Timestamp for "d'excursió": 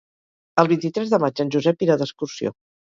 2.03-2.59